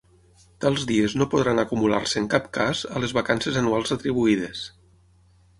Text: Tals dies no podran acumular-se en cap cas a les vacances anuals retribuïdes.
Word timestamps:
Tals 0.63 0.85
dies 0.91 1.15
no 1.21 1.27
podran 1.33 1.61
acumular-se 1.63 2.19
en 2.23 2.27
cap 2.33 2.49
cas 2.57 2.83
a 2.97 3.05
les 3.05 3.15
vacances 3.21 3.63
anuals 3.63 3.95
retribuïdes. 3.97 4.65